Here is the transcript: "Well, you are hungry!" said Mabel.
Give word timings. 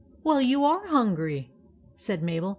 "Well, 0.23 0.41
you 0.41 0.63
are 0.65 0.87
hungry!" 0.87 1.51
said 1.95 2.23
Mabel. 2.23 2.49